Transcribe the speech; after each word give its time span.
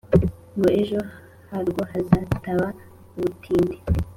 Ngo 0.55 0.69
ejo 0.81 0.99
harwo 1.49 1.81
hatazaba 1.91 2.67
ubutindi 3.17 3.75